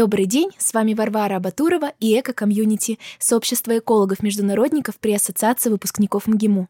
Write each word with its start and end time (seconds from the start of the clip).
Добрый 0.00 0.24
день, 0.24 0.48
с 0.56 0.72
вами 0.72 0.94
Варвара 0.94 1.36
Абатурова 1.36 1.92
и 2.00 2.18
Эко-комьюнити, 2.18 2.98
сообщество 3.18 3.76
экологов-международников 3.76 4.98
при 4.98 5.12
Ассоциации 5.12 5.68
выпускников 5.68 6.26
МГИМО. 6.26 6.68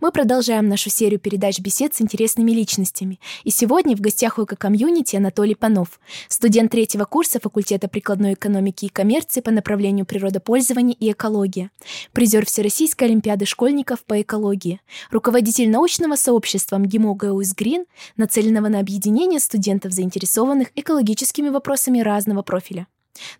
Мы 0.00 0.12
продолжаем 0.12 0.68
нашу 0.68 0.90
серию 0.90 1.20
передач 1.20 1.58
бесед 1.60 1.94
с 1.94 2.00
интересными 2.00 2.50
личностями. 2.52 3.20
И 3.44 3.50
сегодня 3.50 3.96
в 3.96 4.00
гостях 4.00 4.38
у 4.38 4.44
эко-комьюнити 4.44 5.16
Анатолий 5.16 5.54
Панов, 5.54 6.00
студент 6.28 6.70
третьего 6.70 7.04
курса 7.04 7.40
факультета 7.40 7.88
прикладной 7.88 8.34
экономики 8.34 8.86
и 8.86 8.88
коммерции 8.88 9.40
по 9.40 9.50
направлению 9.50 10.06
природопользования 10.06 10.96
и 10.98 11.12
экология, 11.12 11.70
призер 12.12 12.46
Всероссийской 12.46 13.08
олимпиады 13.08 13.46
школьников 13.46 14.04
по 14.04 14.20
экологии, 14.20 14.80
руководитель 15.10 15.70
научного 15.70 16.16
сообщества 16.16 16.78
МГИМО 16.78 17.14
ГУИС 17.14 17.54
Грин, 17.54 17.84
нацеленного 18.16 18.68
на 18.68 18.80
объединение 18.80 19.40
студентов, 19.40 19.92
заинтересованных 19.92 20.68
экологическими 20.74 21.48
вопросами 21.48 22.00
разного 22.00 22.42
профиля. 22.42 22.86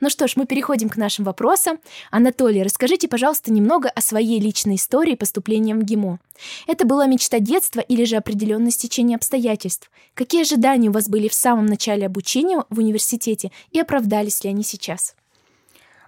Ну 0.00 0.10
что 0.10 0.27
ж, 0.27 0.32
мы 0.36 0.46
переходим 0.46 0.88
к 0.88 0.96
нашим 0.96 1.24
вопросам. 1.24 1.78
Анатолий, 2.10 2.62
расскажите, 2.62 3.09
пожалуйста, 3.09 3.52
немного 3.52 3.88
о 3.88 4.00
своей 4.00 4.41
личной 4.41 4.77
истории 4.77 5.14
поступления 5.14 5.74
в 5.74 5.82
ГИМО. 5.82 6.18
Это 6.66 6.86
была 6.86 7.06
мечта 7.06 7.38
детства 7.38 7.80
или 7.80 8.05
же 8.05 8.16
определенное 8.16 8.70
стечение 8.70 9.16
обстоятельств? 9.16 9.91
Какие 10.14 10.42
ожидания 10.42 10.88
у 10.88 10.92
вас 10.92 11.08
были 11.08 11.28
в 11.28 11.34
самом 11.34 11.66
начале 11.66 12.06
обучения 12.06 12.64
в 12.70 12.78
университете 12.78 13.50
и 13.70 13.80
оправдались 13.80 14.45
ли 14.45 14.50
они 14.50 14.62
сейчас? 14.62 15.14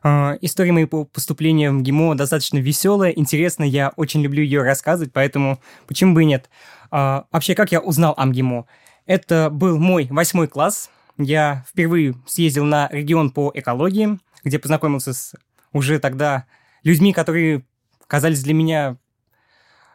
Uh, 0.03 0.37
история 0.43 0.73
моего 0.73 1.07
поступления 1.07 1.71
в 1.71 1.81
ГИМО 1.81 2.15
достаточно 2.15 2.59
веселая, 2.59 3.11
интересная, 3.11 3.69
я 3.69 3.91
очень 3.97 4.21
люблю 4.21 4.43
ее 4.43 4.63
рассказывать, 4.63 5.15
поэтому 5.15 5.61
почему 5.87 6.15
бы 6.15 6.25
и 6.25 6.27
нет. 6.27 6.51
Uh, 6.91 7.25
вообще, 7.33 7.55
как 7.55 7.73
я 7.73 7.81
узнал 7.81 8.13
о 8.19 8.27
МГИМО? 8.27 8.67
Это 9.07 9.49
был 9.51 9.79
мой 9.79 10.07
восьмой 10.11 10.47
класс, 10.47 10.91
я 11.19 11.65
впервые 11.69 12.15
съездил 12.27 12.65
на 12.65 12.89
регион 12.91 13.31
по 13.31 13.51
экологии, 13.55 14.19
где 14.43 14.59
познакомился 14.59 15.13
с 15.13 15.35
уже 15.73 15.99
тогда 15.99 16.47
людьми, 16.83 17.13
которые 17.13 17.65
казались 18.07 18.43
для 18.43 18.55
меня 18.55 18.97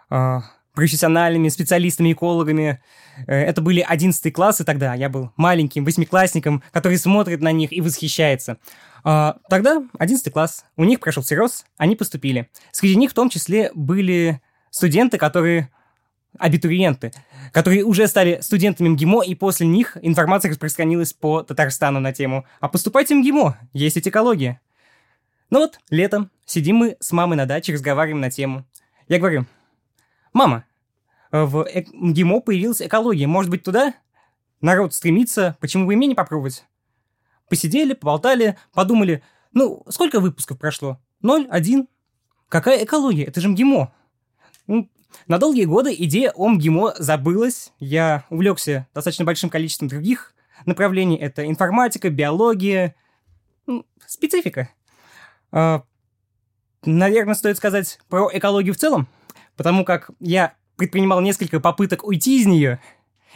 э, 0.09 0.39
профессиональными 0.73 1.49
специалистами, 1.49 2.13
экологами. 2.13 2.81
Э, 3.27 3.35
это 3.35 3.61
были 3.61 3.81
11 3.81 4.33
классы 4.33 4.63
тогда, 4.63 4.93
я 4.93 5.09
был 5.09 5.31
маленьким 5.35 5.85
восьмиклассником, 5.85 6.63
который 6.71 6.97
смотрит 6.97 7.41
на 7.41 7.51
них 7.51 7.71
и 7.71 7.81
восхищается. 7.81 8.57
Э, 9.05 9.33
тогда 9.49 9.83
11 9.97 10.31
класс, 10.31 10.65
у 10.77 10.83
них 10.83 10.99
прошел 10.99 11.23
всерос, 11.23 11.65
они 11.77 11.95
поступили. 11.95 12.49
Среди 12.71 12.95
них 12.95 13.11
в 13.11 13.13
том 13.13 13.29
числе 13.29 13.71
были 13.73 14.41
студенты, 14.69 15.17
которые 15.17 15.69
абитуриенты, 16.37 17.11
которые 17.51 17.83
уже 17.83 18.07
стали 18.07 18.39
студентами 18.41 18.89
МГИМО, 18.89 19.23
и 19.23 19.35
после 19.35 19.67
них 19.67 19.97
информация 20.01 20.51
распространилась 20.51 21.13
по 21.13 21.41
Татарстану 21.43 21.99
на 21.99 22.13
тему 22.13 22.45
«А 22.59 22.69
поступайте 22.69 23.15
в 23.15 23.17
МГИМО, 23.19 23.57
есть 23.73 23.95
ведь 23.95 24.07
экология». 24.07 24.61
Ну 25.49 25.59
вот, 25.59 25.79
летом, 25.89 26.29
сидим 26.45 26.77
мы 26.77 26.97
с 26.99 27.11
мамой 27.11 27.35
на 27.35 27.45
даче, 27.45 27.73
разговариваем 27.73 28.21
на 28.21 28.29
тему. 28.29 28.65
Я 29.07 29.17
говорю, 29.17 29.45
«Мама, 30.31 30.65
в 31.31 31.67
МГИМО 31.93 32.41
появилась 32.41 32.81
экология, 32.81 33.25
может 33.25 33.49
быть, 33.49 33.63
туда? 33.63 33.95
Народ 34.61 34.93
стремится, 34.93 35.57
почему 35.59 35.87
бы 35.87 35.93
и 35.93 35.95
мне 35.95 36.07
не 36.07 36.15
попробовать?» 36.15 36.65
Посидели, 37.49 37.93
поболтали, 37.93 38.57
подумали, 38.73 39.23
ну, 39.51 39.83
сколько 39.89 40.19
выпусков 40.19 40.59
прошло? 40.59 40.99
Ноль, 41.21 41.47
один. 41.49 41.87
Какая 42.47 42.83
экология? 42.83 43.23
Это 43.23 43.41
же 43.41 43.49
МГИМО. 43.49 43.91
Ну, 44.67 44.89
на 45.27 45.37
долгие 45.37 45.65
годы 45.65 45.93
идея 45.97 46.31
о 46.31 46.47
МГИМО 46.49 46.95
забылась. 46.97 47.71
Я 47.79 48.25
увлекся 48.29 48.87
достаточно 48.93 49.25
большим 49.25 49.49
количеством 49.49 49.87
других 49.87 50.33
направлений. 50.65 51.17
Это 51.17 51.45
информатика, 51.45 52.09
биология, 52.09 52.95
ну, 53.65 53.85
специфика. 54.05 54.69
А, 55.51 55.83
наверное, 56.83 57.35
стоит 57.35 57.57
сказать 57.57 57.99
про 58.09 58.29
экологию 58.33 58.73
в 58.73 58.77
целом, 58.77 59.07
потому 59.55 59.85
как 59.85 60.11
я 60.19 60.53
предпринимал 60.75 61.21
несколько 61.21 61.59
попыток 61.59 62.03
уйти 62.03 62.41
из 62.41 62.45
нее. 62.45 62.79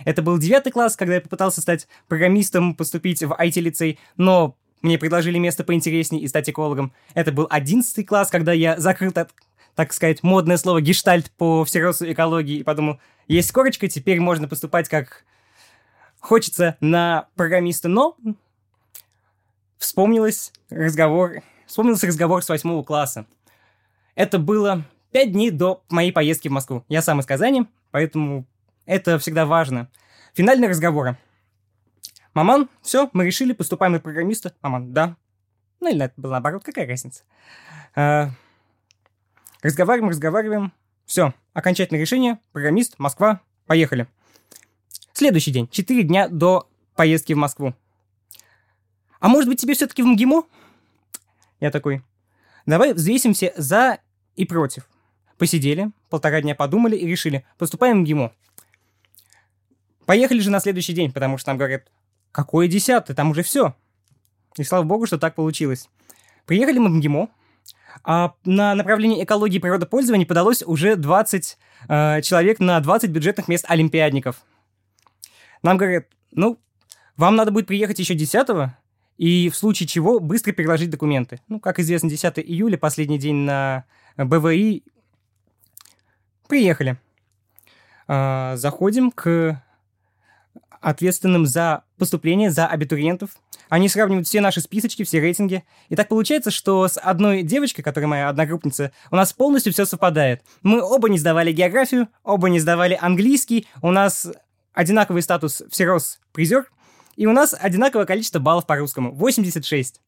Это 0.06 0.22
был 0.22 0.38
девятый 0.38 0.72
класс, 0.72 0.95
когда 0.95 1.16
я 1.16 1.22
попытался 1.22 1.62
стать 1.62 1.88
программистом, 2.07 2.75
поступить 2.75 3.22
в 3.22 3.31
IT-лицей, 3.33 4.00
но 4.17 4.57
мне 4.81 4.97
предложили 4.97 5.38
место 5.38 5.63
поинтереснее 5.63 6.23
и 6.23 6.28
стать 6.28 6.50
экологом. 6.50 6.94
Это 7.13 7.31
был 7.31 7.47
одиннадцатый 7.50 8.03
класс, 8.03 8.29
когда 8.29 8.53
я 8.53 8.79
закрыл 8.79 9.12
так 9.75 9.94
сказать, 9.94 10.23
модное 10.23 10.57
слово 10.57 10.81
гештальт 10.81 11.31
по 11.31 11.66
всеросу 11.66 12.11
экологии 12.11 12.57
и 12.57 12.63
подумал, 12.63 13.00
есть 13.28 13.51
корочка, 13.51 13.88
теперь 13.88 14.19
можно 14.19 14.47
поступать 14.47 14.89
как 14.89 15.25
хочется 16.19 16.78
на 16.79 17.28
программиста, 17.35 17.89
но 17.89 18.16
вспомнилось 19.78 20.51
разговор, 20.69 21.41
вспомнился 21.66 22.07
разговор 22.07 22.44
с 22.44 22.50
восьмого 22.50 22.83
класса. 22.83 23.25
Это 24.16 24.39
было 24.39 24.85
пять 25.12 25.31
дней 25.31 25.51
до 25.51 25.83
моей 25.89 26.12
поездки 26.12 26.47
в 26.47 26.51
Москву. 26.51 26.85
Я 26.88 27.01
сам 27.01 27.19
из 27.19 27.25
Казани, 27.25 27.67
поэтому 27.91 28.45
это 28.85 29.17
всегда 29.19 29.45
важно. 29.45 29.89
Финальный 30.33 30.67
разговор. 30.67 31.17
Маман, 32.33 32.69
все, 32.81 33.09
мы 33.13 33.25
решили, 33.25 33.53
поступаем 33.53 33.94
на 33.94 34.00
программиста. 34.00 34.53
Маман, 34.62 34.94
да. 34.94 35.16
Ну 35.79 35.89
или 35.89 36.06
это 36.06 36.13
было 36.17 36.31
наоборот, 36.31 36.63
какая 36.63 36.88
разница. 36.88 37.23
А, 37.95 38.29
Разговариваем, 39.63 40.09
разговариваем. 40.09 40.74
Все, 41.06 41.34
окончательное 41.53 42.01
решение. 42.01 42.38
Программист, 42.51 42.96
Москва, 43.00 43.40
поехали. 43.66 44.07
Следующий 45.13 45.51
день, 45.51 45.69
4 45.69 46.03
дня 46.03 46.28
до 46.28 46.68
поездки 46.96 47.31
в 47.31 47.38
Москву. 47.38 47.74
А 49.22 49.29
может 49.29 49.50
быть 49.50 49.62
тебе 49.62 49.74
все-таки 49.74 50.03
в 50.03 50.06
МГИМО? 50.06 50.44
Я 51.62 51.72
такой, 51.72 52.03
давай 52.66 52.94
взвесим 52.94 53.34
все 53.34 53.53
за 53.56 54.00
и 54.35 54.44
против. 54.44 54.85
Посидели, 55.38 55.91
полтора 56.09 56.41
дня 56.41 56.56
подумали 56.56 56.97
и 56.97 57.07
решили, 57.07 57.45
поступаем 57.57 58.00
в 58.00 58.01
МГИМО. 58.01 58.34
Поехали 60.06 60.40
же 60.40 60.51
на 60.51 60.59
следующий 60.59 60.91
день, 60.91 61.13
потому 61.13 61.38
что 61.38 61.51
нам 61.51 61.57
говорят, 61.57 61.90
какое 62.34 62.68
десятое, 62.68 63.16
там 63.16 63.31
уже 63.31 63.44
все. 63.44 63.74
И 64.57 64.63
слава 64.63 64.84
богу, 64.84 65.06
что 65.06 65.18
так 65.18 65.35
получилось. 65.35 65.90
Приехали 66.45 66.80
мы 66.80 66.90
в 66.90 66.95
МГИМО, 66.95 67.30
а 68.04 68.34
на 68.46 68.76
направление 68.76 69.24
экологии 69.24 69.58
и 69.58 69.59
природопользования 69.59 70.26
подалось 70.26 70.64
уже 70.64 70.96
20 70.96 71.58
э, 71.88 72.22
человек 72.22 72.59
на 72.59 72.80
20 72.80 73.09
бюджетных 73.09 73.48
мест 73.48 73.66
олимпиадников. 73.68 74.44
Нам 75.62 75.78
говорят, 75.78 76.08
ну, 76.31 76.59
вам 77.16 77.36
надо 77.36 77.52
будет 77.52 77.68
приехать 77.68 78.00
еще 78.00 78.16
10 78.16 78.48
и 79.18 79.50
в 79.50 79.56
случае 79.56 79.88
чего 79.88 80.20
быстро 80.20 80.52
переложить 80.52 80.90
документы. 80.90 81.40
Ну, 81.48 81.59
как 81.59 81.80
известно, 81.80 82.09
10 82.09 82.40
июля, 82.40 82.78
последний 82.78 83.20
день 83.20 83.38
на 83.38 83.86
БВИ. 84.18 84.84
Приехали. 86.48 86.98
Э, 88.08 88.56
заходим 88.58 89.12
к 89.12 89.62
ответственным 90.81 91.46
за 91.46 91.84
поступление, 91.98 92.52
за 92.52 92.68
абитуриентов. 92.68 93.31
Они 93.69 93.90
сравнивают 93.90 94.28
все 94.28 94.41
наши 94.41 94.62
списочки, 94.62 95.03
все 95.03 95.19
рейтинги. 95.19 95.63
И 95.90 95.96
так 95.96 96.07
получается, 96.07 96.51
что 96.51 96.88
с 96.88 96.97
одной 97.00 97.44
девочкой, 97.44 97.84
которая 97.84 98.07
моя 98.07 98.29
одногруппница, 98.29 98.91
у 99.12 99.16
нас 99.16 99.34
полностью 99.34 99.74
все 99.74 99.85
совпадает. 99.85 100.44
Мы 100.62 100.81
оба 100.81 101.09
не 101.09 101.18
сдавали 101.18 101.51
географию, 101.51 102.07
оба 102.24 102.50
не 102.50 102.59
сдавали 102.59 102.97
английский, 103.00 103.68
у 103.81 103.91
нас 103.91 104.28
одинаковый 104.74 105.22
статус 105.22 105.63
всерос 105.69 106.19
призер, 106.31 106.69
и 107.16 107.25
у 107.25 107.31
нас 107.31 107.56
одинаковое 107.59 108.06
количество 108.06 108.40
баллов 108.40 108.66
по 108.66 108.75
русскому— 108.75 109.13
86. 109.16 110.01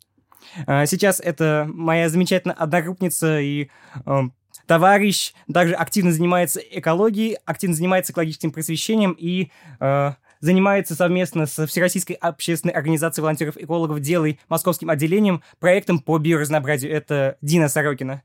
А, 0.68 0.86
сейчас 0.86 1.20
это 1.20 1.68
моя 1.72 2.10
замечательная 2.10 2.56
одногруппница 2.56 3.40
и 3.40 3.70
э, 4.06 4.22
товарищ, 4.68 5.34
также 5.52 5.74
активно 5.76 6.12
занимается 6.12 6.60
экологией, 6.60 7.38
активно 7.46 7.76
занимается 7.76 8.14
экологическим 8.14 8.52
просвещением 8.52 9.16
и 9.18 9.52
э, 9.80 10.12
занимается 10.46 10.94
совместно 10.94 11.48
с 11.48 11.66
Всероссийской 11.66 12.16
общественной 12.16 12.74
организацией 12.74 13.24
волонтеров-экологов 13.24 14.00
«Делай» 14.00 14.40
московским 14.48 14.92
отделением 14.92 15.42
проектом 15.60 15.98
по 16.00 16.20
биоразнообразию. 16.20 16.92
Это 16.92 17.38
Дина 17.42 17.68
Сорокина. 17.68 18.22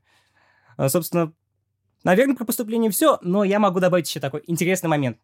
А, 0.77 0.87
собственно, 0.87 1.33
наверное, 2.03 2.35
про 2.35 2.45
поступление 2.45 2.91
все, 2.91 3.17
но 3.23 3.43
я 3.43 3.57
могу 3.59 3.79
добавить 3.79 4.07
еще 4.07 4.19
такой 4.19 4.43
интересный 4.45 4.87
момент. 4.87 5.17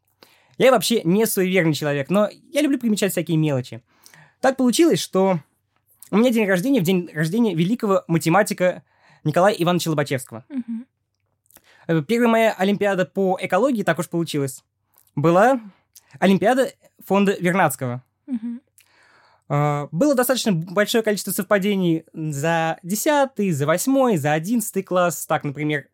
Я 0.57 0.71
вообще 0.71 1.03
не 1.03 1.27
суеверный 1.27 1.75
человек, 1.75 2.09
но 2.09 2.29
я 2.51 2.61
люблю 2.61 2.79
примечать 2.79 3.11
всякие 3.11 3.37
мелочи. 3.37 3.83
Так 4.41 4.57
получилось, 4.57 4.99
что 4.99 5.39
у 6.09 6.17
меня 6.17 6.31
день 6.31 6.47
рождения 6.47 6.79
в 6.79 6.83
день 6.83 7.11
рождения 7.13 7.53
великого 7.53 8.05
математика 8.07 8.81
Николая 9.23 9.53
Ивановича 9.53 9.91
Лобачевского. 9.91 10.45
Угу. 10.49 12.01
Первая 12.07 12.27
моя 12.27 12.53
олимпиада 12.53 13.05
по 13.05 13.37
экологии, 13.39 13.83
так 13.83 13.99
уж 13.99 14.09
получилось, 14.09 14.63
была 15.15 15.61
Олимпиада 16.19 16.71
фонда 17.05 17.35
Вернадского. 17.39 18.03
Угу. 18.27 18.61
Было 19.91 20.13
достаточно 20.13 20.51
большое 20.51 21.03
количество 21.03 21.31
совпадений 21.31 22.03
за 22.13 22.79
10, 22.83 23.55
за 23.55 23.65
8, 23.65 24.17
за 24.17 24.33
11 24.33 24.85
класс. 24.85 25.25
Так, 25.25 25.45
например, 25.45 25.87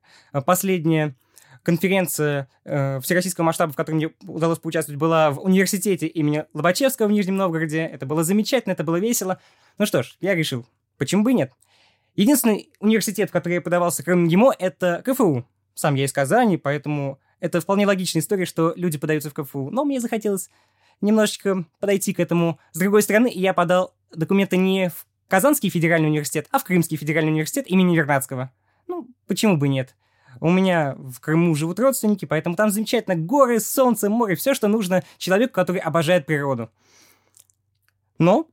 последняя 0.45 1.15
конференция 1.63 2.49
э, 2.65 2.99
всероссийского 2.99 3.45
масштаба, 3.45 3.71
в 3.71 3.75
которой 3.75 3.95
мне 3.95 4.09
удалось 4.23 4.59
поучаствовать, 4.59 4.99
была 4.99 5.31
в 5.31 5.39
университете 5.39 6.07
имени 6.07 6.45
Лобачевского 6.53 7.07
в 7.07 7.11
Нижнем 7.11 7.37
Новгороде. 7.37 7.79
Это 7.79 8.05
было 8.05 8.23
замечательно, 8.23 8.73
это 8.73 8.83
было 8.83 8.97
весело. 8.97 9.39
Ну 9.77 9.85
что 9.85 10.03
ж, 10.03 10.17
я 10.19 10.35
решил, 10.35 10.67
почему 10.97 11.23
бы 11.23 11.31
и 11.31 11.35
нет. 11.35 11.53
Единственный 12.15 12.69
университет, 12.79 13.29
в 13.29 13.33
который 13.33 13.55
я 13.55 13.61
подавался, 13.61 14.03
кроме 14.03 14.27
ГИМО, 14.27 14.53
это 14.59 15.01
КФУ. 15.05 15.47
Сам 15.73 15.95
я 15.95 16.05
из 16.05 16.13
Казани, 16.13 16.57
поэтому 16.57 17.19
это 17.43 17.59
вполне 17.59 17.85
логичная 17.85 18.21
история, 18.21 18.45
что 18.45 18.71
люди 18.77 18.97
подаются 18.97 19.29
в 19.29 19.33
КФУ. 19.33 19.69
Но 19.69 19.83
мне 19.83 19.99
захотелось 19.99 20.49
немножечко 21.01 21.65
подойти 21.81 22.13
к 22.13 22.21
этому 22.21 22.57
с 22.71 22.79
другой 22.79 23.01
стороны, 23.01 23.29
я 23.33 23.53
подал 23.53 23.93
документы 24.15 24.55
не 24.55 24.89
в 24.89 25.05
Казанский 25.27 25.69
федеральный 25.69 26.07
университет, 26.07 26.47
а 26.51 26.59
в 26.59 26.63
Крымский 26.63 26.95
федеральный 26.95 27.33
университет 27.33 27.67
имени 27.67 27.97
Вернадского. 27.97 28.53
Ну, 28.87 29.09
почему 29.27 29.57
бы 29.57 29.67
нет? 29.67 29.93
У 30.39 30.49
меня 30.49 30.95
в 30.97 31.19
Крыму 31.19 31.53
живут 31.55 31.81
родственники, 31.81 32.23
поэтому 32.23 32.55
там 32.55 32.69
замечательно 32.69 33.17
горы, 33.17 33.59
солнце, 33.59 34.09
море, 34.09 34.35
все, 34.35 34.53
что 34.53 34.69
нужно 34.69 35.03
человеку, 35.17 35.53
который 35.53 35.81
обожает 35.81 36.25
природу. 36.25 36.69
Но, 38.19 38.47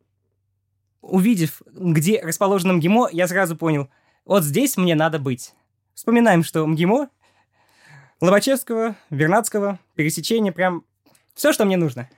увидев, 1.01 1.63
где 1.67 2.21
расположено 2.21 2.73
МГИМО, 2.73 3.11
я 3.13 3.29
сразу 3.29 3.57
понял, 3.57 3.89
вот 4.25 4.43
здесь 4.43 4.77
мне 4.77 4.97
надо 4.97 5.21
быть. 5.21 5.55
Вспоминаем, 5.95 6.43
что 6.43 6.67
МГИМО 6.67 7.09
Лобачевского, 8.21 8.97
Вернадского, 9.09 9.79
пересечение, 9.95 10.53
прям 10.53 10.85
все, 11.35 11.53
что 11.53 11.65
мне 11.65 11.77
нужно. 11.77 12.09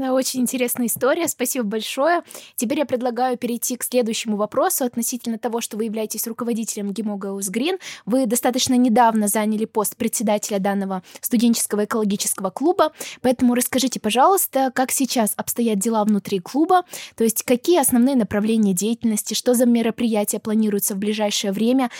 Да, 0.00 0.14
очень 0.14 0.40
интересная 0.40 0.86
история. 0.86 1.28
Спасибо 1.28 1.62
большое. 1.62 2.22
Теперь 2.56 2.78
я 2.78 2.86
предлагаю 2.86 3.36
перейти 3.36 3.76
к 3.76 3.84
следующему 3.84 4.38
вопросу 4.38 4.86
относительно 4.86 5.36
того, 5.36 5.60
что 5.60 5.76
вы 5.76 5.84
являетесь 5.84 6.26
руководителем 6.26 6.90
ГИМО 6.90 7.18
Гаус 7.18 7.50
Грин. 7.50 7.76
Вы 8.06 8.24
достаточно 8.24 8.72
недавно 8.78 9.28
заняли 9.28 9.66
пост 9.66 9.98
председателя 9.98 10.58
данного 10.58 11.02
студенческого 11.20 11.84
экологического 11.84 12.48
клуба, 12.48 12.94
поэтому 13.20 13.54
расскажите, 13.54 14.00
пожалуйста, 14.00 14.72
как 14.74 14.90
сейчас 14.90 15.34
обстоят 15.36 15.78
дела 15.78 16.02
внутри 16.06 16.38
клуба, 16.38 16.86
то 17.14 17.22
есть 17.22 17.42
какие 17.42 17.78
основные 17.78 18.16
направления 18.16 18.72
деятельности, 18.72 19.34
что 19.34 19.52
за 19.52 19.66
мероприятия 19.66 20.38
планируются 20.38 20.94
в 20.94 20.98
ближайшее 20.98 21.52
время, 21.52 21.90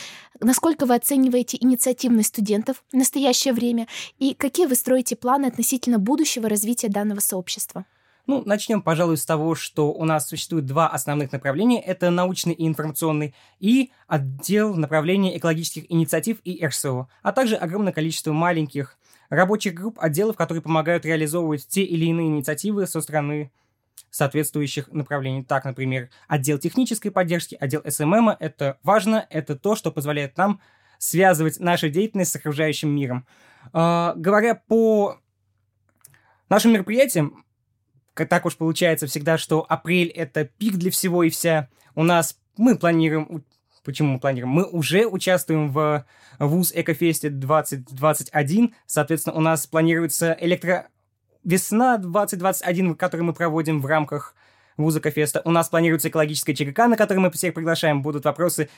насколько 0.41 0.87
вы 0.87 0.95
оцениваете 0.95 1.59
инициативность 1.61 2.31
студентов 2.31 2.83
в 2.91 2.97
настоящее 2.97 3.53
время 3.53 3.89
и 4.19 4.33
какие 4.33 4.65
вы 4.65 4.75
строите 4.75 5.17
планы 5.17 5.45
относительно 5.45 5.99
будущего 5.99 6.49
развития 6.49 6.89
данного 6.89 7.21
сообщества? 7.21 7.85
Ну, 8.31 8.45
начнем, 8.47 8.81
пожалуй, 8.81 9.17
с 9.17 9.27
того, 9.27 9.57
что 9.57 9.93
у 9.93 10.05
нас 10.05 10.29
существует 10.29 10.65
два 10.65 10.87
основных 10.87 11.33
направления. 11.33 11.83
Это 11.83 12.11
научный 12.11 12.53
и 12.53 12.65
информационный, 12.65 13.35
и 13.59 13.91
отдел 14.07 14.77
направления 14.77 15.37
экологических 15.37 15.91
инициатив 15.91 16.39
и 16.45 16.65
РСО, 16.65 17.09
а 17.25 17.33
также 17.33 17.57
огромное 17.57 17.93
количество 17.93 18.33
маленьких 18.33 18.97
рабочих 19.31 19.75
групп, 19.75 19.99
отделов, 20.01 20.37
которые 20.37 20.63
помогают 20.63 21.05
реализовывать 21.05 21.67
те 21.67 21.83
или 21.83 22.05
иные 22.05 22.29
инициативы 22.29 22.87
со 22.87 23.01
стороны 23.01 23.51
соответствующих 24.11 24.93
направлений. 24.93 25.43
Так, 25.43 25.65
например, 25.65 26.09
отдел 26.29 26.61
технической 26.61 27.11
поддержки, 27.11 27.59
отдел 27.59 27.83
SMM. 27.85 28.37
Это 28.39 28.79
важно, 28.85 29.27
это 29.29 29.57
то, 29.57 29.75
что 29.75 29.91
позволяет 29.91 30.37
нам 30.37 30.61
связывать 30.99 31.59
нашу 31.59 31.89
деятельность 31.89 32.31
с 32.31 32.37
окружающим 32.37 32.95
миром. 32.95 33.27
Э, 33.73 34.13
говоря 34.15 34.55
по 34.55 35.19
нашим 36.49 36.75
мероприятиям, 36.75 37.45
так 38.15 38.47
уж 38.47 38.57
получается 38.57 39.07
всегда, 39.07 39.39
что 39.39 39.65
апрель 39.69 40.09
это 40.09 40.45
пик 40.45 40.77
для 40.77 40.91
всего 40.91 41.23
и 41.23 41.31
вся. 41.31 41.69
У 41.95 42.03
нас 42.03 42.37
мы 42.57 42.77
планируем 42.77 43.45
Почему 43.83 44.15
мы 44.15 44.21
планируем? 44.21 44.53
Мы 44.53 44.65
уже 44.65 45.07
участвуем 45.07 45.73
в 45.73 46.05
ВУЗ 46.39 46.73
Экофесте 46.75 47.31
2021. 47.31 48.75
Соответственно, 48.87 49.37
у 49.37 49.41
нас 49.41 49.67
планируется 49.67 50.37
электро... 50.39 50.89
Весна 51.43 51.97
2021, 51.97 52.95
который 52.97 53.23
мы 53.23 53.33
проводим 53.33 53.81
в 53.81 53.87
рамках 53.87 54.35
ВУЗа 54.77 54.99
Экофеста. 54.99 55.41
У 55.47 55.51
нас 55.51 55.71
планируется 55.71 56.11
экологическая 56.11 56.55
ЧГК, 56.55 56.89
на 56.89 56.99
которой 56.99 57.19
мы 57.19 57.31
всех 57.31 57.55
приглашаем. 57.55 58.03
Будут 58.03 58.27
вопросы 58.27 58.69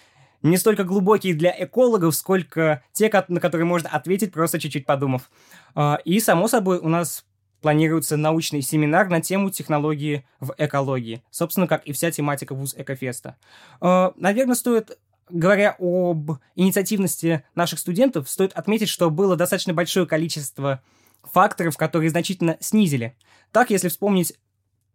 не 0.43 0.57
столько 0.57 0.85
глубокие 0.85 1.35
для 1.35 1.55
экологов, 1.59 2.15
сколько 2.15 2.83
те, 2.93 3.11
на 3.27 3.41
которые 3.41 3.67
можно 3.67 3.89
ответить, 3.89 4.33
просто 4.33 4.61
чуть-чуть 4.61 4.87
подумав. 4.87 5.31
А, 5.75 5.99
и, 6.05 6.21
само 6.21 6.47
собой, 6.47 6.79
у 6.79 6.89
нас 6.89 7.25
планируется 7.63 8.17
научный 8.17 8.61
семинар 8.61 9.09
на 9.09 9.23
тему 9.23 9.51
технологии 9.51 10.27
в 10.41 10.55
экологии. 10.59 11.23
Собственно, 11.31 11.67
как 11.67 11.85
и 11.87 11.93
вся 11.93 12.11
тематика 12.11 12.55
ВУЗ 12.55 12.75
Экофеста. 12.77 13.37
Э, 13.81 14.11
наверное, 14.17 14.55
стоит 14.55 14.99
говоря 15.31 15.77
об 15.79 16.33
инициативности 16.57 17.45
наших 17.55 17.79
студентов, 17.79 18.29
стоит 18.29 18.53
отметить, 18.53 18.89
что 18.89 19.09
было 19.09 19.37
достаточно 19.37 19.73
большое 19.73 20.07
количество 20.07 20.83
факторов, 21.23 21.77
которые 21.77 22.11
значительно 22.11 22.57
снизили. 22.61 23.17
Так, 23.51 23.71
если 23.71 23.89
вспомнить, 23.89 24.35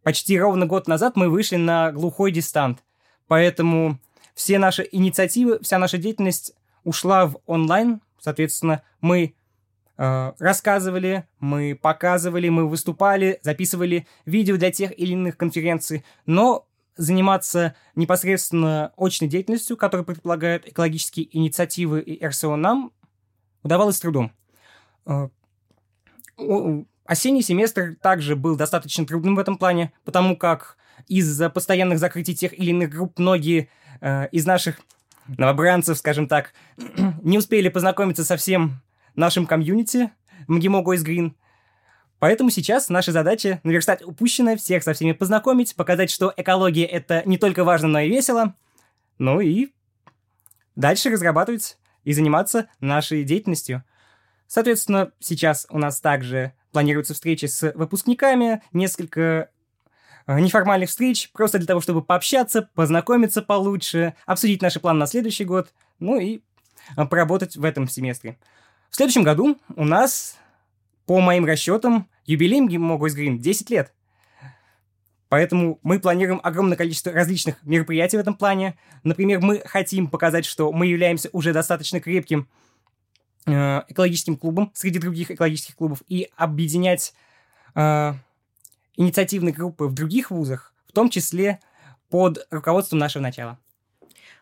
почти 0.03 0.39
ровно 0.39 0.65
год 0.65 0.87
назад 0.87 1.15
мы 1.15 1.29
вышли 1.29 1.55
на 1.55 1.91
глухой 1.91 2.31
дистант. 2.31 2.83
Поэтому 3.27 3.99
все 4.35 4.59
наши 4.59 4.87
инициативы, 4.91 5.59
вся 5.61 5.79
наша 5.79 5.97
деятельность 5.97 6.53
ушла 6.83 7.25
в 7.25 7.39
онлайн. 7.45 8.01
Соответственно, 8.19 8.83
мы 9.01 9.35
Э, 9.97 10.33
рассказывали, 10.39 11.27
мы 11.39 11.75
показывали, 11.75 12.49
мы 12.49 12.67
выступали, 12.67 13.39
записывали 13.41 14.07
видео 14.25 14.57
для 14.57 14.71
тех 14.71 14.97
или 14.97 15.13
иных 15.13 15.37
конференций, 15.37 16.05
но 16.25 16.67
заниматься 16.95 17.75
непосредственно 17.95 18.93
очной 18.97 19.29
деятельностью, 19.29 19.77
которая 19.77 20.05
предполагает 20.05 20.67
экологические 20.67 21.35
инициативы 21.35 22.01
и 22.01 22.25
РСО 22.25 22.55
нам, 22.55 22.91
удавалось 23.63 23.97
с 23.97 23.99
трудом. 23.99 24.31
Э, 25.05 25.29
осенний 27.05 27.41
семестр 27.41 27.95
также 28.01 28.35
был 28.35 28.55
достаточно 28.55 29.05
трудным 29.05 29.35
в 29.35 29.39
этом 29.39 29.57
плане, 29.57 29.93
потому 30.03 30.37
как 30.37 30.77
из-за 31.07 31.49
постоянных 31.49 31.97
закрытий 31.97 32.35
тех 32.35 32.57
или 32.57 32.69
иных 32.69 32.91
групп 32.91 33.17
многие 33.17 33.69
э, 34.01 34.27
из 34.29 34.45
наших 34.45 34.79
новобранцев, 35.27 35.97
скажем 35.97 36.27
так, 36.27 36.53
не 37.23 37.39
успели 37.39 37.69
познакомиться 37.69 38.23
со 38.23 38.37
всем 38.37 38.81
нашем 39.17 39.45
комьюнити 39.45 40.11
МГИМО 40.47 40.81
Гойс 40.81 41.01
Грин. 41.01 41.35
Поэтому 42.19 42.49
сейчас 42.49 42.89
наша 42.89 43.11
задача 43.11 43.59
наверстать 43.63 44.03
упущенное, 44.03 44.55
всех 44.55 44.83
со 44.83 44.93
всеми 44.93 45.11
познакомить, 45.11 45.75
показать, 45.75 46.09
что 46.09 46.33
экология— 46.35 46.85
это 46.85 47.21
не 47.25 47.37
только 47.37 47.63
важно, 47.63 47.89
но 47.89 47.99
и 47.99 48.09
весело. 48.09 48.55
Ну 49.19 49.39
и 49.39 49.73
дальше 50.75 51.09
разрабатывать 51.09 51.77
и 52.03 52.13
заниматься 52.13 52.69
нашей 52.79 53.23
деятельностью. 53.23 53.83
Соответственно, 54.47 55.11
сейчас 55.19 55.67
у 55.69 55.77
нас 55.77 55.99
также 55.99 56.53
планируются 56.71 57.13
встречи 57.13 57.45
с 57.45 57.71
выпускниками, 57.73 58.63
несколько 58.71 59.49
э, 60.25 60.39
неформальных 60.39 60.89
встреч, 60.89 61.31
просто 61.33 61.57
для 61.57 61.67
того, 61.67 61.81
чтобы 61.81 62.01
пообщаться, 62.01 62.69
познакомиться 62.73 63.41
получше, 63.41 64.13
обсудить 64.25 64.61
наши 64.61 64.79
планы 64.79 64.99
на 64.99 65.07
следующий 65.07 65.43
год, 65.43 65.73
ну 65.99 66.19
и 66.19 66.41
э, 66.95 67.05
поработать 67.05 67.57
в 67.57 67.65
этом 67.65 67.87
семестре. 67.89 68.37
В 68.89 68.95
следующем 68.95 69.23
году 69.23 69.57
у 69.75 69.85
нас, 69.85 70.37
по 71.05 71.19
моим 71.19 71.45
расчетам, 71.45 72.07
юбилей 72.25 72.61
Могуис 72.77 73.13
Грин 73.13 73.39
10 73.39 73.69
лет. 73.69 73.93
Поэтому 75.29 75.79
мы 75.83 75.99
планируем 75.99 76.39
огромное 76.41 76.77
количество 76.77 77.11
различных 77.11 77.61
мероприятий 77.63 78.17
в 78.17 78.19
этом 78.21 78.33
плане. 78.33 78.77
Например, 79.03 79.41
мы 79.41 79.61
хотим 79.65 80.07
показать, 80.07 80.45
что 80.45 80.71
мы 80.71 80.87
являемся 80.87 81.29
уже 81.33 81.51
достаточно 81.51 81.99
крепким 81.99 82.47
э, 83.45 83.81
экологическим 83.89 84.37
клубом 84.37 84.71
среди 84.73 84.99
других 84.99 85.29
экологических 85.29 85.75
клубов 85.75 86.01
и 86.07 86.29
объединять 86.37 87.13
э, 87.75 88.13
инициативные 88.95 89.53
группы 89.53 89.85
в 89.85 89.93
других 89.93 90.31
вузах, 90.31 90.73
в 90.87 90.93
том 90.93 91.09
числе 91.09 91.59
под 92.09 92.47
руководством 92.49 92.99
нашего 92.99 93.23
начала. 93.23 93.59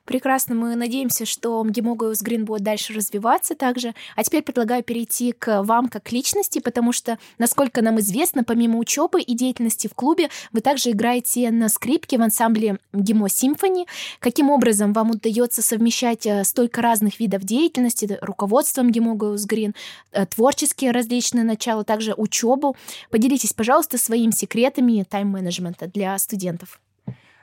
Прекрасно, 0.05 0.53
мы 0.53 0.75
надеемся, 0.75 1.25
что 1.25 1.63
МГИМО 1.63 1.95
Грин 2.21 2.45
будет 2.45 2.61
дальше 2.61 2.93
развиваться 2.93 3.55
также. 3.55 3.95
А 4.15 4.23
теперь 4.23 4.43
предлагаю 4.43 4.83
перейти 4.83 5.31
к 5.31 5.63
вам 5.63 5.87
как 5.87 6.11
личности, 6.11 6.59
потому 6.59 6.91
что, 6.91 7.17
насколько 7.39 7.81
нам 7.81 7.99
известно, 7.99 8.43
помимо 8.43 8.77
учебы 8.77 9.21
и 9.21 9.33
деятельности 9.33 9.87
в 9.87 9.95
клубе, 9.95 10.29
вы 10.51 10.61
также 10.61 10.91
играете 10.91 11.49
на 11.49 11.69
скрипке 11.69 12.19
в 12.19 12.21
ансамбле 12.21 12.77
МГИМО 12.93 13.29
Симфони. 13.29 13.87
Каким 14.19 14.51
образом 14.51 14.93
вам 14.93 15.11
удается 15.11 15.63
совмещать 15.63 16.27
э, 16.27 16.43
столько 16.43 16.83
разных 16.83 17.19
видов 17.19 17.43
деятельности, 17.43 18.19
руководство 18.21 18.83
МГИМО 18.83 19.15
Грин, 19.45 19.73
э, 20.11 20.27
творческие 20.27 20.91
различные 20.91 21.43
начала, 21.43 21.83
также 21.83 22.13
учебу? 22.15 22.75
Поделитесь, 23.09 23.53
пожалуйста, 23.53 23.97
своими 23.97 24.31
секретами 24.31 25.03
тайм-менеджмента 25.09 25.87
для 25.87 26.15
студентов. 26.19 26.79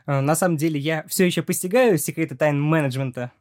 Э, 0.06 0.20
на 0.20 0.34
самом 0.34 0.56
деле 0.56 0.78
я 0.78 1.04
все 1.08 1.24
еще 1.24 1.42
постигаю 1.42 1.98
секреты 1.98 2.36
тайм-менеджмента. 2.36 3.32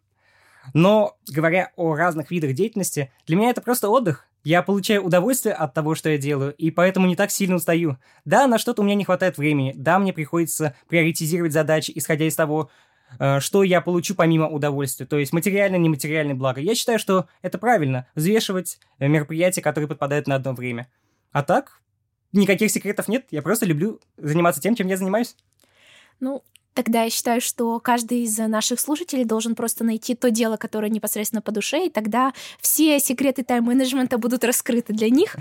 Но, 0.74 1.18
говоря 1.28 1.72
о 1.76 1.96
разных 1.96 2.32
видах 2.32 2.54
деятельности, 2.54 3.12
для 3.26 3.36
меня 3.36 3.50
это 3.50 3.62
просто 3.62 3.90
отдых. 3.90 4.28
Я 4.44 4.64
получаю 4.64 5.04
удовольствие 5.04 5.54
от 5.54 5.74
того, 5.74 5.94
что 5.94 6.10
я 6.10 6.18
делаю, 6.18 6.54
и 6.56 6.72
поэтому 6.72 7.06
не 7.08 7.16
так 7.16 7.30
сильно 7.30 7.56
устаю. 7.56 7.98
Да, 8.26 8.48
на 8.48 8.58
что-то 8.58 8.82
у 8.82 8.86
меня 8.86 8.96
не 8.96 9.06
хватает 9.06 9.38
времени, 9.38 9.74
да, 9.76 10.00
мне 10.00 10.14
приходится 10.14 10.76
приоритизировать 10.88 11.54
задачи, 11.54 11.92
исходя 11.94 12.26
из 12.26 12.36
того, 12.36 12.72
э, 13.20 13.40
что 13.40 13.62
я 13.62 13.82
получу 13.82 14.16
помимо 14.16 14.48
удовольствия, 14.48 15.06
то 15.06 15.20
есть 15.20 15.32
материальное, 15.32 15.78
нематериальное 15.78 16.34
благо. 16.34 16.60
Я 16.60 16.74
считаю, 16.74 16.98
что 16.98 17.28
это 17.44 17.60
правильно, 17.60 18.08
взвешивать 18.16 18.80
э, 18.98 19.08
мероприятия, 19.08 19.62
которые 19.62 19.88
подпадают 19.88 20.26
на 20.26 20.36
одно 20.36 20.54
время. 20.54 20.90
А 21.32 21.44
так, 21.44 21.80
никаких 22.32 22.72
секретов 22.72 23.08
нет, 23.08 23.28
я 23.30 23.44
просто 23.44 23.68
люблю 23.68 24.00
заниматься 24.18 24.60
тем, 24.60 24.76
чем 24.76 24.88
я 24.88 24.98
занимаюсь. 24.98 25.36
Ну, 26.22 26.44
Тогда 26.74 27.04
я 27.04 27.10
считаю, 27.10 27.42
что 27.42 27.80
каждый 27.82 28.24
из 28.24 28.38
наших 28.38 28.80
слушателей 28.80 29.26
должен 29.26 29.56
просто 29.56 29.84
найти 29.84 30.16
то 30.16 30.32
дело, 30.32 30.56
которое 30.56 30.90
непосредственно 30.90 31.42
по 31.42 31.52
душе, 31.52 31.88
и 31.88 31.90
тогда 31.90 32.34
все 32.62 32.98
секреты 33.00 33.44
тайм-менеджмента 33.44 34.18
будут 34.18 34.46
раскрыты 34.46 34.94
для 34.94 35.10
них. 35.10 35.36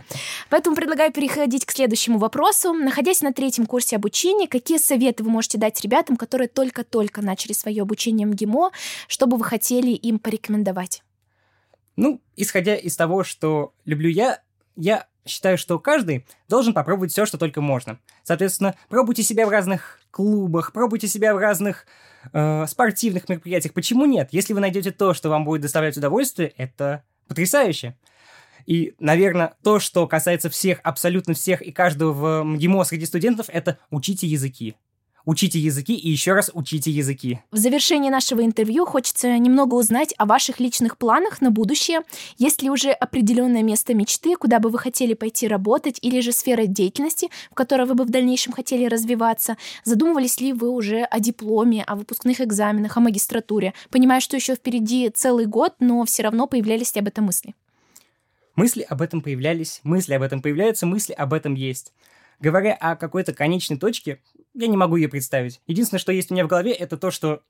Поэтому 0.49 0.75
предлагаю 0.75 1.13
переходить 1.13 1.65
к 1.65 1.71
следующему 1.71 2.19
вопросу. 2.19 2.73
Находясь 2.73 3.23
на 3.23 3.33
третьем 3.33 3.67
курсе 3.67 3.95
обучения, 3.95 4.49
какие 4.49 4.79
советы 4.79 5.23
вы 5.23 5.31
можете 5.31 5.57
дать 5.57 5.81
ребятам, 5.83 6.17
которые 6.17 6.49
только-только 6.49 7.23
начали 7.23 7.53
свое 7.53 7.83
обучение 7.83 8.27
МГИМО, 8.27 8.73
что 9.07 9.27
бы 9.27 9.37
вы 9.37 9.45
хотели 9.45 9.91
им 9.91 10.19
порекомендовать? 10.19 11.05
Ну, 11.95 12.21
исходя 12.35 12.75
из 12.75 12.97
того, 12.97 13.23
что 13.23 13.73
люблю 13.85 14.09
я, 14.09 14.43
я 14.75 15.07
считаю, 15.27 15.59
что 15.59 15.79
каждый 15.79 16.27
должен 16.49 16.73
попробовать 16.75 17.13
все, 17.13 17.27
что 17.27 17.39
только 17.39 17.61
можно. 17.61 17.99
Соответственно, 18.23 18.75
пробуйте 18.89 19.23
себя 19.23 19.47
в 19.47 19.51
разных 19.51 20.01
клубах, 20.11 20.73
пробуйте 20.73 21.09
себя 21.09 21.35
в 21.35 21.39
разных 21.39 21.87
э, 22.33 22.67
спортивных 22.67 23.29
мероприятиях. 23.29 23.75
Почему 23.75 24.07
нет? 24.07 24.29
Если 24.33 24.53
вы 24.53 24.61
найдете 24.61 24.91
то, 24.91 25.15
что 25.15 25.29
вам 25.29 25.45
будет 25.45 25.63
доставлять 25.63 25.97
удовольствие, 25.97 26.53
это 26.57 27.05
потрясающе. 27.29 27.97
И, 28.67 28.95
наверное, 28.99 29.55
то, 29.63 29.79
что 29.79 30.07
касается 30.07 30.51
всех, 30.51 30.81
абсолютно 30.83 31.35
всех 31.35 31.63
и 31.63 31.73
каждого 31.73 32.13
в 32.13 32.45
МГИМО 32.45 32.85
среди 32.85 33.07
студентов, 33.07 33.47
это 33.49 33.79
учите 33.91 34.27
языки. 34.27 34.77
Учите 35.27 35.59
языки 35.59 35.95
и 35.95 36.09
еще 36.09 36.33
раз 36.33 36.51
учите 36.55 36.91
языки. 36.91 37.41
В 37.51 37.57
завершении 37.57 38.09
нашего 38.09 38.45
интервью 38.45 38.87
хочется 38.87 39.37
немного 39.39 39.75
узнать 39.75 40.15
о 40.17 40.25
ваших 40.25 40.61
личных 40.61 40.97
планах 40.97 41.41
на 41.41 41.51
будущее. 41.51 42.01
Есть 42.39 42.63
ли 42.63 42.71
уже 42.71 42.91
определенное 42.91 43.63
место 43.63 43.95
мечты, 43.95 44.37
куда 44.37 44.59
бы 44.59 44.71
вы 44.71 44.79
хотели 44.79 45.15
пойти 45.15 45.47
работать, 45.47 45.99
или 46.01 46.21
же 46.21 46.33
сфера 46.33 46.67
деятельности, 46.67 47.29
в 47.51 47.55
которой 47.55 47.87
вы 47.87 47.95
бы 47.95 48.05
в 48.05 48.11
дальнейшем 48.11 48.53
хотели 48.53 48.87
развиваться? 48.87 49.57
Задумывались 49.85 50.41
ли 50.41 50.53
вы 50.53 50.71
уже 50.71 51.03
о 51.03 51.21
дипломе, 51.21 51.85
о 51.85 51.97
выпускных 51.97 52.41
экзаменах, 52.41 52.97
о 52.97 53.01
магистратуре? 53.01 53.75
Понимаю, 53.91 54.21
что 54.21 54.37
еще 54.37 54.55
впереди 54.55 55.11
целый 55.11 55.47
год, 55.47 55.75
но 55.81 56.05
все 56.05 56.23
равно 56.23 56.47
появлялись 56.47 56.95
ли 56.95 57.01
об 57.01 57.09
этом 57.09 57.27
мысли? 57.27 57.55
Мысли 58.57 58.83
об 58.83 59.03
этом 59.03 59.21
появлялись, 59.21 59.81
мысли 59.85 60.15
об 60.15 60.23
этом 60.23 60.43
появляются, 60.43 60.87
мысли 60.87 61.13
об 61.13 61.33
этом 61.33 61.55
есть. 61.55 61.93
Говоря 62.41 62.75
о 62.75 62.97
какой-то 62.97 63.35
конечной 63.35 63.79
точке, 63.79 64.21
я 64.55 64.67
не 64.67 64.77
могу 64.77 64.97
ее 64.97 65.09
представить. 65.09 65.61
Единственное, 65.67 66.01
что 66.01 66.13
есть 66.13 66.31
у 66.31 66.35
меня 66.35 66.45
в 66.45 66.49
голове, 66.49 66.73
это 66.73 66.97
то, 66.97 67.11
что 67.11 67.43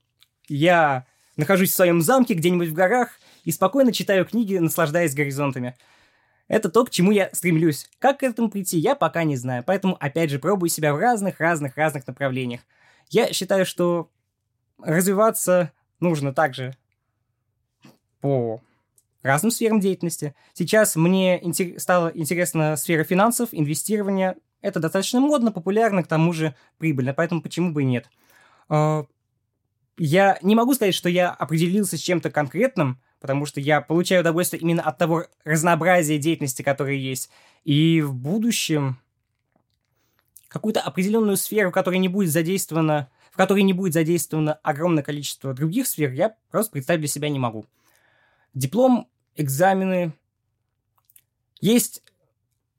я 0.48 1.06
нахожусь 1.36 1.70
в 1.70 1.74
своем 1.74 2.00
замке 2.00 2.34
где-нибудь 2.34 2.68
в 2.68 2.74
горах 2.74 3.10
и 3.44 3.52
спокойно 3.52 3.92
читаю 3.92 4.24
книги, 4.26 4.56
наслаждаясь 4.56 5.14
горизонтами. 5.14 5.76
Это 6.48 6.68
то, 6.68 6.84
к 6.84 6.90
чему 6.90 7.12
я 7.12 7.30
стремлюсь. 7.32 7.88
Как 8.00 8.20
к 8.20 8.22
этому 8.24 8.50
прийти, 8.50 8.78
я 8.78 8.96
пока 8.96 9.22
не 9.22 9.36
знаю. 9.36 9.62
Поэтому, 9.64 9.96
опять 10.00 10.30
же, 10.30 10.40
пробую 10.40 10.68
себя 10.68 10.92
в 10.92 10.98
разных-разных-разных 10.98 12.06
направлениях. 12.06 12.60
Я 13.08 13.32
считаю, 13.32 13.64
что 13.64 14.10
развиваться 14.78 15.72
нужно 16.00 16.34
также 16.34 16.76
по 18.20 18.60
разным 19.22 19.50
сферам 19.50 19.80
деятельности. 19.80 20.34
Сейчас 20.54 20.96
мне 20.96 21.40
интер- 21.40 21.78
стала 21.78 22.10
интересна 22.14 22.76
сфера 22.76 23.04
финансов, 23.04 23.50
инвестирования, 23.52 24.36
это 24.62 24.80
достаточно 24.80 25.20
модно, 25.20 25.52
популярно, 25.52 26.02
к 26.02 26.06
тому 26.06 26.32
же 26.32 26.54
прибыльно, 26.78 27.14
поэтому 27.14 27.42
почему 27.42 27.72
бы 27.72 27.82
и 27.82 27.86
нет. 27.86 28.08
А, 28.68 29.04
я 29.96 30.38
не 30.42 30.54
могу 30.54 30.74
сказать, 30.74 30.94
что 30.94 31.08
я 31.08 31.30
определился 31.30 31.96
с 31.96 32.00
чем-то 32.00 32.30
конкретным, 32.30 33.00
потому 33.20 33.44
что 33.46 33.60
я 33.60 33.80
получаю 33.80 34.22
удовольствие 34.22 34.62
именно 34.62 34.82
от 34.82 34.96
того 34.98 35.26
разнообразия 35.44 36.18
деятельности, 36.18 36.62
которое 36.62 36.96
есть. 36.96 37.30
И 37.64 38.00
в 38.00 38.14
будущем 38.14 38.98
какую-то 40.48 40.80
определенную 40.80 41.36
сферу, 41.36 41.70
в 41.70 41.74
которой 41.74 41.98
не 41.98 42.08
будет 42.08 42.30
задействовано, 42.30 43.10
в 43.30 43.36
которой 43.36 43.62
не 43.62 43.72
будет 43.72 43.92
задействовано 43.92 44.54
огромное 44.54 45.02
количество 45.02 45.54
других 45.54 45.86
сфер, 45.86 46.12
я 46.12 46.34
просто 46.50 46.72
представить 46.72 47.00
для 47.00 47.08
себя 47.08 47.28
не 47.28 47.38
могу. 47.38 47.66
Диплом, 48.54 49.08
экзамены. 49.36 50.12
Есть 51.60 52.02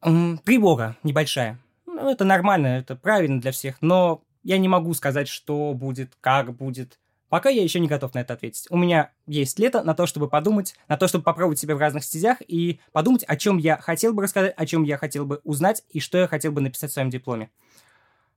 м, 0.02 0.40
тревога 0.40 0.98
небольшая. 1.04 1.60
Ну, 2.02 2.10
это 2.10 2.26
нормально, 2.26 2.68
это 2.68 2.96
правильно 2.96 3.40
для 3.40 3.52
всех, 3.52 3.82
но 3.82 4.24
я 4.44 4.58
не 4.58 4.68
могу 4.68 4.94
сказать, 4.94 5.28
что 5.28 5.74
будет, 5.74 6.18
как 6.20 6.54
будет. 6.56 7.00
Пока 7.30 7.50
я 7.50 7.64
еще 7.64 7.80
не 7.80 7.88
готов 7.88 8.14
на 8.14 8.20
это 8.20 8.34
ответить. 8.34 8.68
У 8.70 8.78
меня 8.78 9.12
есть 9.26 9.58
лето 9.60 9.84
на 9.84 9.94
то, 9.94 10.06
чтобы 10.06 10.28
подумать, 10.28 10.76
на 10.90 10.98
то, 10.98 11.08
чтобы 11.08 11.24
попробовать 11.24 11.60
себя 11.60 11.76
в 11.76 11.80
разных 11.80 12.04
стезях 12.04 12.40
и 12.46 12.82
подумать, 12.92 13.24
о 13.24 13.38
чем 13.38 13.58
я 13.58 13.78
хотел 13.78 14.14
бы 14.14 14.24
рассказать, 14.24 14.54
о 14.58 14.66
чем 14.66 14.84
я 14.84 14.98
хотел 14.98 15.26
бы 15.26 15.40
узнать 15.44 15.84
и 15.90 16.00
что 16.00 16.18
я 16.18 16.28
хотел 16.28 16.52
бы 16.52 16.60
написать 16.60 16.90
в 16.90 16.94
своем 16.94 17.10
дипломе. 17.10 17.50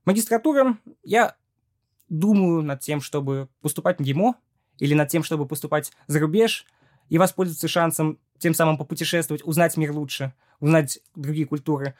Магистратура, 0.05 0.77
я 1.03 1.35
думаю 2.07 2.61
над 2.61 2.79
тем, 2.79 3.01
чтобы 3.01 3.49
поступать 3.61 3.99
в 3.99 4.03
ГИМО 4.03 4.35
или 4.79 4.93
над 4.93 5.09
тем, 5.09 5.23
чтобы 5.23 5.47
поступать 5.47 5.91
за 6.07 6.19
рубеж 6.19 6.65
и 7.09 7.17
воспользоваться 7.17 7.67
шансом 7.67 8.19
тем 8.37 8.53
самым 8.53 8.77
попутешествовать, 8.77 9.43
узнать 9.43 9.75
мир 9.75 9.91
лучше, 9.91 10.33
узнать 10.59 10.99
другие 11.15 11.47
культуры. 11.47 11.95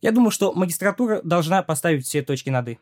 Я 0.00 0.12
думаю, 0.12 0.30
что 0.30 0.52
магистратура 0.52 1.20
должна 1.22 1.62
поставить 1.62 2.04
все 2.04 2.22
точки 2.22 2.50
над 2.50 2.68
«и». 2.68 2.78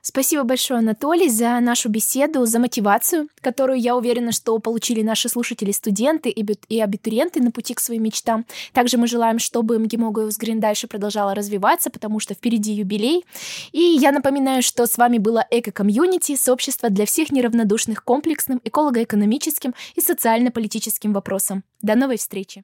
Спасибо 0.00 0.44
большое, 0.44 0.78
Анатолий, 0.78 1.28
за 1.28 1.58
нашу 1.60 1.88
беседу, 1.88 2.46
за 2.46 2.58
мотивацию, 2.58 3.28
которую, 3.40 3.78
я 3.78 3.96
уверена, 3.96 4.32
что 4.32 4.58
получили 4.58 5.02
наши 5.02 5.28
слушатели, 5.28 5.72
студенты 5.72 6.30
и 6.30 6.80
абитуриенты 6.80 7.42
на 7.42 7.50
пути 7.50 7.74
к 7.74 7.80
своим 7.80 8.04
мечтам. 8.04 8.46
Также 8.72 8.96
мы 8.96 9.06
желаем, 9.06 9.38
чтобы 9.38 9.78
МГИМО 9.78 10.12
Грин 10.38 10.60
дальше 10.60 10.86
продолжала 10.86 11.34
развиваться, 11.34 11.90
потому 11.90 12.20
что 12.20 12.34
впереди 12.34 12.72
юбилей. 12.72 13.24
И 13.72 13.80
я 13.80 14.12
напоминаю, 14.12 14.62
что 14.62 14.86
с 14.86 14.96
вами 14.96 15.18
было 15.18 15.44
Эко-комьюнити, 15.50 16.36
сообщество 16.36 16.90
для 16.90 17.04
всех 17.04 17.30
неравнодушных 17.32 18.04
комплексным, 18.04 18.60
эколого-экономическим 18.64 19.74
и 19.94 20.00
социально-политическим 20.00 21.12
вопросам. 21.12 21.64
До 21.82 21.96
новой 21.96 22.16
встречи! 22.16 22.62